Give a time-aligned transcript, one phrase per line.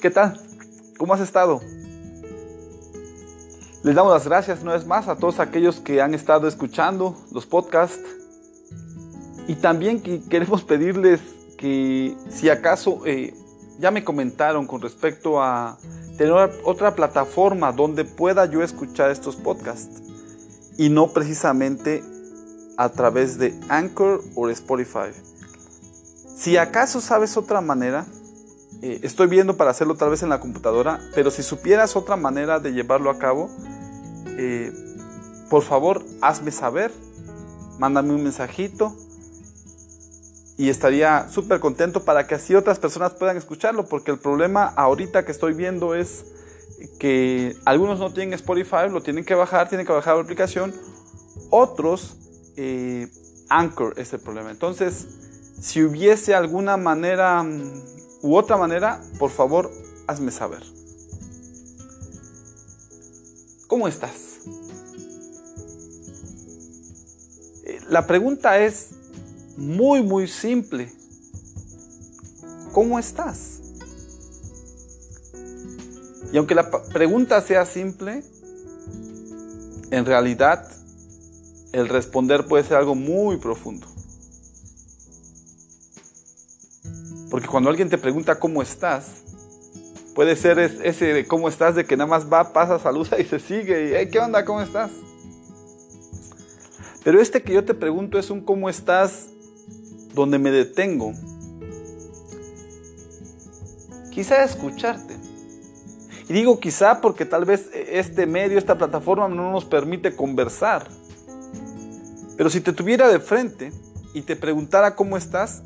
[0.00, 0.40] ¿Qué tal?
[0.96, 1.60] ¿Cómo has estado?
[3.82, 7.46] Les damos las gracias una vez más a todos aquellos que han estado escuchando los
[7.46, 7.98] podcasts.
[9.48, 11.20] Y también queremos pedirles
[11.56, 13.34] que si acaso eh,
[13.80, 15.78] ya me comentaron con respecto a
[16.16, 20.00] tener otra plataforma donde pueda yo escuchar estos podcasts
[20.76, 22.04] y no precisamente
[22.76, 25.10] a través de Anchor o Spotify.
[26.36, 28.06] Si acaso sabes otra manera,
[28.82, 32.60] eh, estoy viendo para hacerlo tal vez en la computadora, pero si supieras otra manera
[32.60, 33.50] de llevarlo a cabo,
[34.36, 34.72] eh,
[35.50, 36.92] por favor hazme saber,
[37.78, 38.94] mándame un mensajito
[40.56, 45.24] y estaría súper contento para que así otras personas puedan escucharlo, porque el problema ahorita
[45.24, 46.24] que estoy viendo es
[46.98, 50.72] que algunos no tienen Spotify, lo tienen que bajar, tienen que bajar la aplicación,
[51.50, 52.16] otros
[52.56, 53.08] eh,
[53.48, 54.50] Anchor es el problema.
[54.50, 55.06] Entonces,
[55.60, 57.44] si hubiese alguna manera
[58.22, 59.70] u otra manera, por favor,
[60.06, 60.62] hazme saber.
[63.66, 64.38] ¿Cómo estás?
[67.64, 68.90] Eh, la pregunta es
[69.56, 70.90] muy, muy simple.
[72.72, 73.60] ¿Cómo estás?
[76.32, 78.22] Y aunque la pregunta sea simple,
[79.90, 80.70] en realidad
[81.72, 83.86] el responder puede ser algo muy profundo.
[87.38, 89.22] Porque cuando alguien te pregunta cómo estás,
[90.16, 93.38] puede ser ese de cómo estás de que nada más va, pasa, saluda y se
[93.38, 94.02] sigue.
[94.02, 94.44] Y, ¿Qué onda?
[94.44, 94.90] ¿Cómo estás?
[97.04, 99.28] Pero este que yo te pregunto es un cómo estás
[100.14, 101.12] donde me detengo.
[104.10, 105.14] Quizá escucharte.
[106.28, 110.88] Y digo quizá porque tal vez este medio, esta plataforma no nos permite conversar.
[112.36, 113.70] Pero si te tuviera de frente
[114.12, 115.62] y te preguntara cómo estás,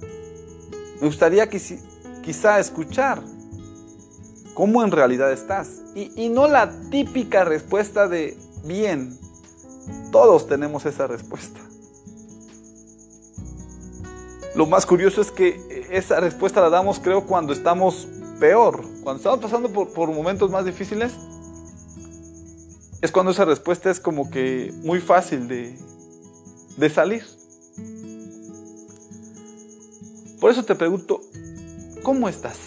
[1.02, 3.20] me gustaría quizá escuchar
[4.54, 5.80] cómo en realidad estás.
[5.96, 9.18] Y, no la típica respuesta de bien.
[10.12, 11.58] Todos tenemos esa respuesta.
[14.54, 18.06] Lo más curioso es que esa respuesta la damos creo cuando estamos
[18.38, 21.10] peor, cuando estamos pasando por, momentos más difíciles,
[23.00, 27.24] es cuando esa respuesta es como que muy fácil de salir.
[30.42, 31.20] Por eso te pregunto,
[32.02, 32.58] ¿cómo estás?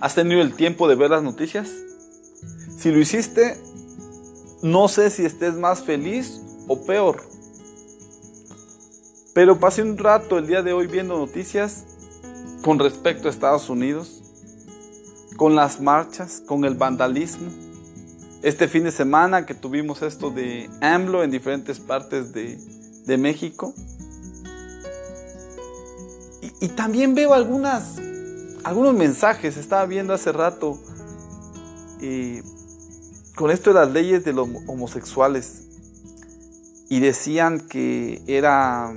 [0.00, 1.68] ¿Has tenido el tiempo de ver las noticias?
[2.78, 3.62] Si lo hiciste,
[4.62, 7.22] no sé si estés más feliz o peor.
[9.34, 11.84] Pero pasé un rato el día de hoy viendo noticias
[12.64, 14.22] con respecto a Estados Unidos,
[15.36, 17.50] con las marchas, con el vandalismo.
[18.40, 22.56] Este fin de semana que tuvimos esto de AMLO en diferentes partes de,
[23.04, 23.74] de México,
[26.60, 27.96] y también veo algunas,
[28.64, 30.78] algunos mensajes, estaba viendo hace rato,
[33.34, 35.62] con esto de las leyes de los homosexuales.
[36.90, 38.92] Y decían que era,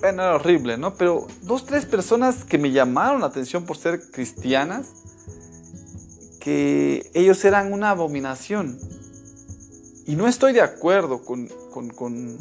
[0.00, 0.94] bueno, era horrible, ¿no?
[0.94, 4.86] Pero dos, tres personas que me llamaron la atención por ser cristianas,
[6.38, 8.78] que ellos eran una abominación.
[10.06, 12.38] Y no estoy de acuerdo con, con, con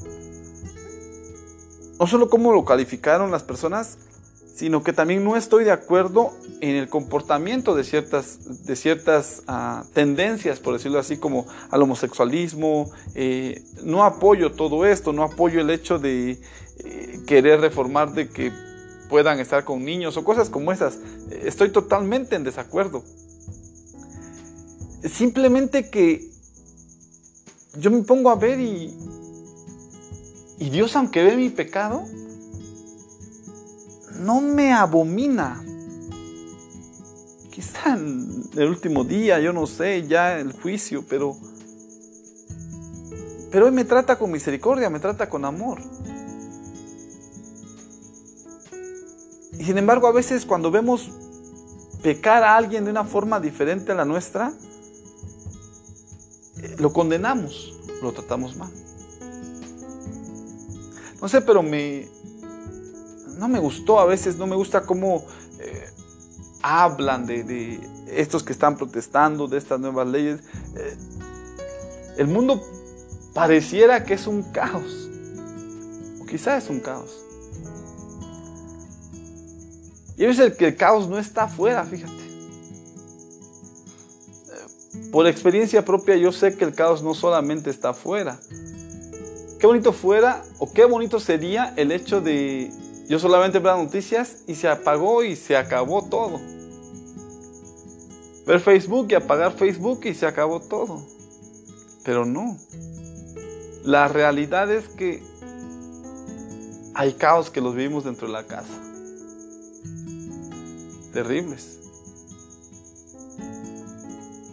[2.00, 3.98] no solo cómo lo calificaron las personas,
[4.60, 9.86] sino que también no estoy de acuerdo en el comportamiento de ciertas, de ciertas ah,
[9.94, 12.92] tendencias, por decirlo así, como al homosexualismo.
[13.16, 16.42] Eh, no apoyo todo esto, no apoyo el hecho de
[16.84, 18.52] eh, querer reformar de que
[19.08, 21.00] puedan estar con niños o cosas como esas.
[21.32, 23.06] Estoy totalmente en desacuerdo.
[25.06, 26.30] Simplemente que
[27.78, 28.94] yo me pongo a ver y,
[30.58, 32.04] y Dios, aunque ve mi pecado,
[34.20, 35.64] no me abomina.
[37.52, 41.36] Quizá en el último día, yo no sé, ya el juicio, pero
[43.52, 45.82] pero hoy me trata con misericordia, me trata con amor.
[49.58, 51.12] Y sin embargo, a veces cuando vemos
[52.04, 54.54] pecar a alguien de una forma diferente a la nuestra,
[56.62, 58.72] eh, lo condenamos, lo tratamos mal.
[61.22, 62.08] No sé, pero me,
[63.40, 65.26] no me gustó a veces, no me gusta cómo
[65.60, 65.90] eh,
[66.62, 70.42] hablan de, estos que están protestando, de estas nuevas leyes.
[70.76, 70.98] Eh,
[72.18, 72.62] el mundo
[73.34, 75.10] pareciera que es un caos,
[76.22, 77.26] o quizá es un caos.
[80.18, 82.12] Y a veces que el caos no está afuera, fíjate.
[84.52, 88.38] Eh, por experiencia propia yo sé que el caos no solamente está afuera.
[89.60, 92.70] Qué bonito fuera o qué bonito sería el hecho de
[93.10, 96.40] Yo solamente veo las noticias y se apagó y se acabó todo.
[98.46, 101.04] Ver Facebook y apagar Facebook y se acabó todo.
[102.04, 102.56] Pero no.
[103.84, 105.24] La realidad es que
[106.94, 108.80] hay caos que los vivimos dentro de la casa.
[111.12, 111.80] Terribles.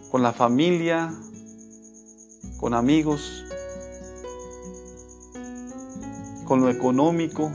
[0.09, 1.13] Con la familia,
[2.57, 3.43] con amigos,
[6.45, 7.51] con lo económico.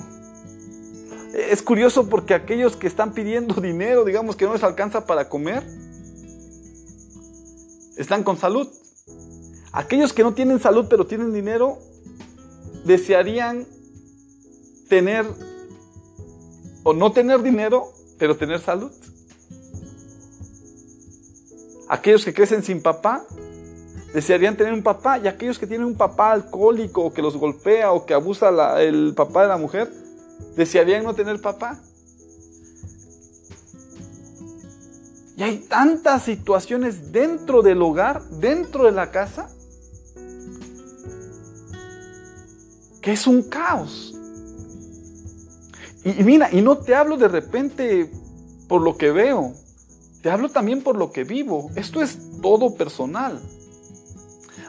[1.53, 5.63] Es curioso porque aquellos que están pidiendo dinero, digamos que no les alcanza para comer,
[7.99, 8.67] están con salud.
[9.71, 11.79] Aquellos que no tienen salud pero tienen dinero,
[12.87, 13.67] desearían
[14.89, 15.27] tener
[16.85, 18.91] o no tener dinero, pero tener salud.
[21.87, 23.27] Aquellos que crecen sin papá,
[24.15, 25.19] desearían tener un papá.
[25.19, 28.49] Y aquellos que tienen un papá alcohólico o que los golpea o que abusa
[28.81, 30.02] el papá de la mujer,
[30.57, 31.81] desearían no tener papá.
[35.37, 39.49] Y hay tantas situaciones dentro del hogar, dentro de la casa,
[43.01, 44.15] que es un caos.
[46.05, 48.11] Y, mira, y no te hablo de repente
[48.69, 49.55] por lo que veo,
[50.23, 51.71] te hablo también por lo que vivo.
[51.75, 53.41] Esto es todo personal.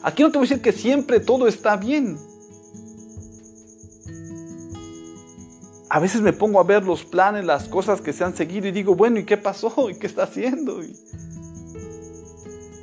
[0.02, 2.18] Aquí no te voy a decir que siempre todo está bien.
[5.94, 8.72] A veces me pongo a ver los planes, las cosas que se han seguido y
[8.72, 9.72] digo, bueno, ¿y qué pasó?
[9.92, 10.82] ¿Y qué está haciendo?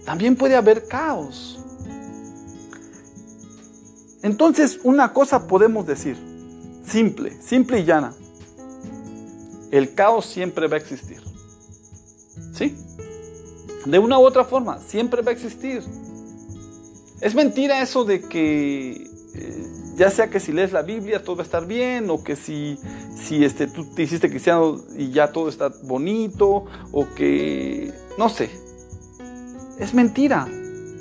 [0.05, 1.59] también puede haber caos.
[4.23, 6.17] Entonces, una cosa podemos decir,
[6.87, 8.15] simple, simple y llana.
[9.73, 11.21] El caos siempre va a existir.
[12.53, 12.77] ¿Sí?
[13.87, 15.83] De una u otra forma, siempre va a existir.
[17.21, 19.67] Es mentira eso de que eh,
[19.97, 22.79] ya sea que si lees la Biblia todo va a estar bien, o que si,
[23.15, 28.51] si este, tú te hiciste cristiano y ya todo está bonito, o que, no sé,
[29.79, 30.49] es mentira,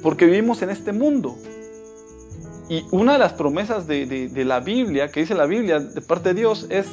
[0.03, 1.37] porque vivimos en este mundo.
[2.69, 6.41] Y una de las promesas de, la Biblia, que dice la Biblia de parte de
[6.41, 6.85] Dios, es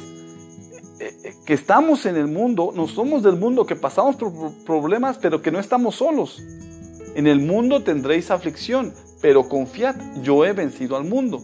[0.99, 4.33] eh, eh, que estamos en el mundo, no somos del mundo, que pasamos por
[4.65, 6.41] problemas, pero que no estamos solos.
[7.15, 8.91] En el mundo tendréis aflicción,
[9.21, 11.43] pero confiad, yo he vencido al mundo.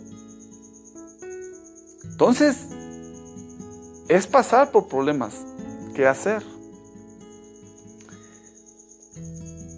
[2.04, 2.68] Entonces,
[4.08, 5.34] es pasar por problemas.
[5.96, 6.44] ¿Qué hacer?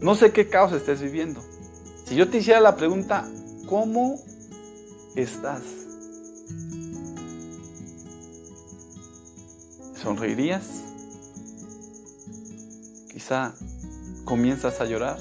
[0.01, 1.41] No sé qué caos estés viviendo.
[2.05, 3.27] Si yo te hiciera la pregunta,
[3.67, 4.19] ¿cómo
[5.15, 5.63] estás?
[9.95, 10.83] ¿Sonreirías?
[13.11, 13.55] Quizá
[14.25, 15.17] comienzas a llorar.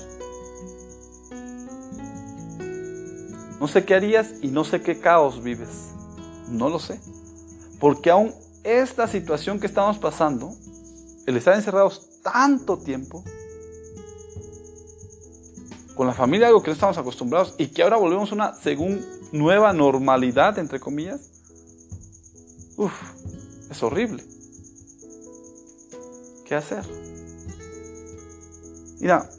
[3.65, 5.95] No sé qué harías y no sé qué caos vives.
[6.51, 7.01] No lo sé.
[7.81, 10.55] Porque aún esta situación que estamos pasando,
[11.25, 13.25] el estar encerrados tanto tiempo,
[15.95, 19.03] con la familia, algo que no estamos acostumbrados, y que ahora volvemos a una, según
[19.33, 21.31] nueva normalidad, entre comillas,
[22.77, 22.93] uff,
[23.71, 24.23] es horrible.
[26.45, 26.85] ¿Qué hacer?
[29.01, 29.31] Mira,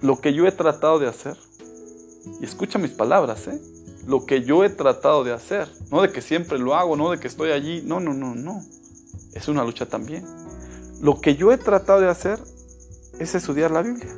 [0.00, 1.36] lo que yo he tratado de hacer,
[2.40, 3.60] y escucha mis palabras, ¿eh?
[4.06, 5.68] lo que yo he tratado de hacer.
[5.90, 7.82] No de que siempre lo hago, no de que estoy allí.
[7.84, 8.62] No, no, no, no.
[9.32, 10.24] Es una lucha también.
[11.00, 12.40] Lo que yo he tratado de hacer
[13.18, 14.12] es estudiar la Biblia.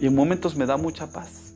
[0.00, 1.52] Y en momentos me da mucha paz.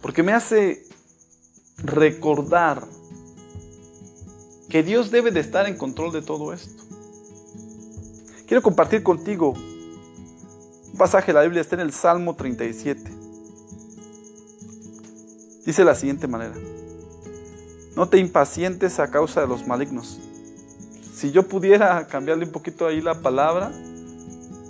[0.00, 0.86] Porque me hace
[1.78, 2.86] recordar
[4.68, 6.83] que Dios debe de estar en control de todo esto.
[8.46, 9.54] Quiero compartir contigo
[10.94, 13.02] un pasaje de la Biblia está en el Salmo 37.
[15.66, 16.54] Dice de la siguiente manera.
[17.96, 20.20] No te impacientes a causa de los malignos.
[21.12, 23.72] Si yo pudiera cambiarle un poquito ahí la palabra,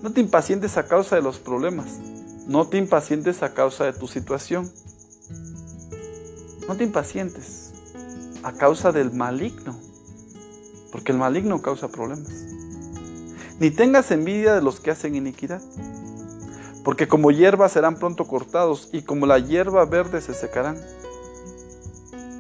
[0.03, 1.99] no te impacientes a causa de los problemas.
[2.47, 4.73] No te impacientes a causa de tu situación.
[6.67, 7.73] No te impacientes
[8.43, 9.79] a causa del maligno.
[10.91, 12.54] Porque el maligno causa problemas.
[13.61, 15.63] Ni tengas envidia de los que hacen iniquidad
[16.85, 20.77] porque como hierba serán pronto cortados y como la hierba verde se secarán.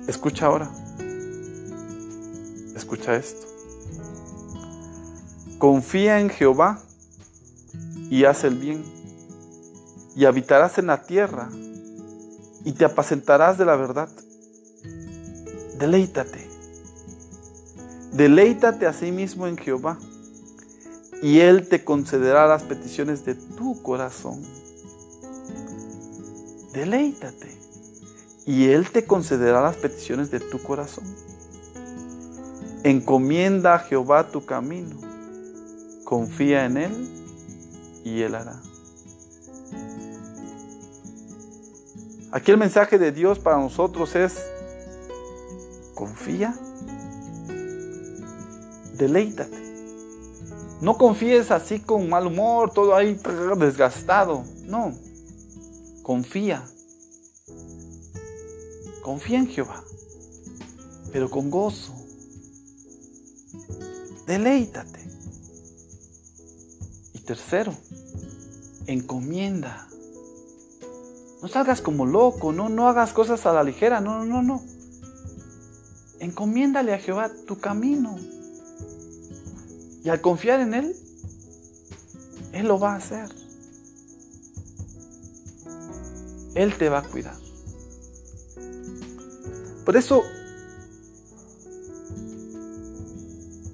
[0.06, 0.70] Escucha ahora,
[2.76, 3.46] escucha esto.
[5.58, 6.82] Confía en Jehová
[8.10, 8.84] y haz el bien,
[10.14, 11.48] y habitarás en la tierra
[12.64, 14.10] y te apacentarás de la verdad.
[15.78, 16.46] Deleítate,
[18.12, 19.98] deleítate a sí mismo en Jehová
[21.24, 24.42] y Él te concederá las peticiones de tu corazón.
[26.74, 27.48] Deleítate
[28.44, 31.04] y Él te concederá las peticiones de tu corazón.
[32.82, 34.96] Encomienda a Jehová tu camino,
[36.04, 37.08] confía en Él
[38.04, 38.60] y Él hará.
[42.32, 44.44] Aquí el mensaje de Dios para nosotros es,
[45.94, 46.54] confía,
[48.98, 49.63] deleítate.
[50.80, 53.18] No confíes así con mal humor, todo ahí
[53.56, 54.44] desgastado.
[54.64, 54.92] No,
[56.02, 56.64] confía.
[59.02, 59.84] Confía en Jehová,
[61.12, 61.92] pero con gozo.
[64.26, 65.00] Deleítate.
[67.12, 67.74] Y tercero,
[68.86, 69.86] encomienda.
[71.42, 74.62] No salgas como loco, no, no hagas cosas a la ligera, no, no, no.
[76.18, 78.16] Encomiéndale a Jehová tu camino.
[80.04, 80.96] Y al confiar en Él,
[82.52, 83.28] Él lo va a hacer.
[86.54, 87.36] Él te va a cuidar.
[89.84, 90.22] Por eso,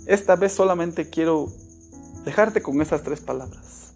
[0.06, 1.52] esta vez solamente quiero
[2.24, 3.92] dejarte con esas tres palabras.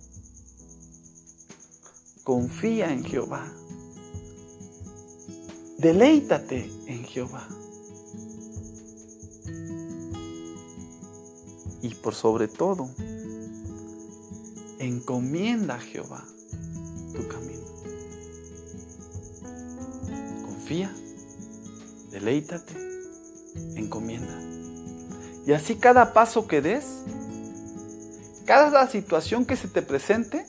[2.24, 3.46] Confía en Jehová.
[5.78, 7.46] Deleítate en Jehová.
[11.84, 12.88] Y por sobre todo,
[14.78, 16.24] encomienda a Jehová
[17.12, 17.62] tu camino.
[20.46, 20.90] Confía,
[22.10, 22.72] deleítate,
[23.76, 24.32] encomienda.
[25.46, 26.86] Y así cada paso que des,
[28.46, 30.46] cada situación que se te presente,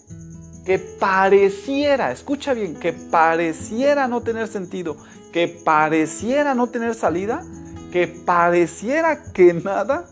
[0.66, 4.96] que pareciera, escucha bien, que pareciera no tener sentido,
[5.34, 7.44] que pareciera no tener salida,
[7.92, 10.08] que pareciera que nada,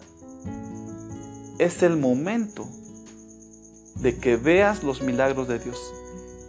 [1.63, 2.67] es el momento
[3.95, 5.79] de que veas los milagros de Dios.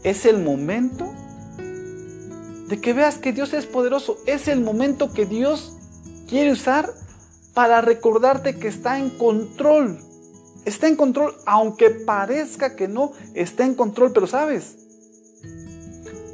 [0.02, 1.12] Es el momento
[2.68, 4.18] de que veas que Dios es poderoso.
[4.26, 5.76] Es el momento que Dios
[6.28, 6.92] quiere usar
[7.54, 9.99] para recordarte que está en control.
[10.64, 14.76] Está en control, aunque parezca que no está en control, pero sabes,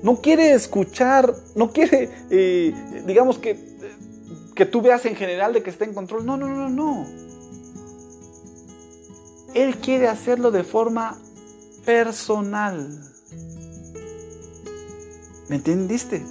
[0.02, 2.72] no quiere escuchar, no quiere, eh,
[3.06, 3.58] digamos que,
[4.54, 6.25] que tú veas en general de que está en control.
[6.25, 7.20] No, no, no, no.
[9.54, 11.19] Él quiere hacerlo de forma
[11.85, 13.00] personal.
[15.49, 16.25] ¿Me entendiste?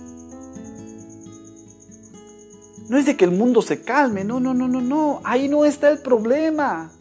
[2.88, 5.22] No es de que el mundo se calme, no, no, no, no, no.
[5.24, 6.92] Ahí no está el problema.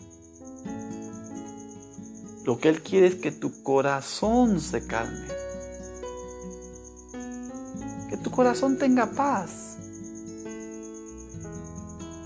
[2.45, 5.27] Lo que Él quiere es que tu corazón se calme.
[8.11, 9.77] Que tu corazón tenga paz.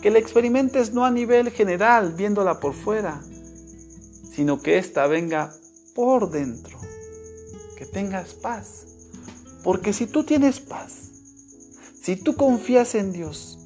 [0.00, 3.20] Que la experimentes no a nivel general, viéndola por fuera,
[4.34, 5.54] sino que ésta venga
[5.94, 6.78] por dentro,
[7.76, 8.86] que tengas paz.
[9.62, 11.10] Porque si tú tienes paz,
[12.00, 13.58] si tú confías en Dios,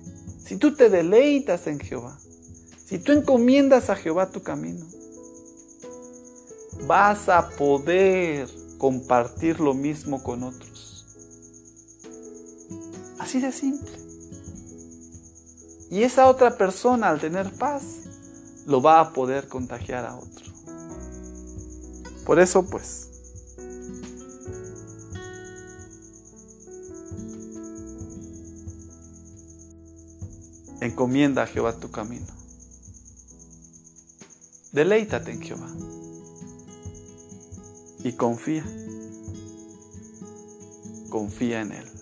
[0.44, 2.18] si tú te deleitas en Jehová,
[2.84, 4.86] si tú encomiendas a Jehová tu camino,
[6.86, 11.06] vas a poder compartir lo mismo con otros.
[13.18, 13.90] Así de simple.
[15.90, 17.84] Y esa otra persona al tener paz,
[18.66, 20.45] lo va a poder contagiar a otro.
[22.26, 23.08] Por eso, pues,
[30.80, 32.26] encomienda a Jehová tu camino.
[34.72, 35.70] Deleítate en Jehová
[38.02, 38.64] y confía.
[41.08, 41.95] Confía en Él.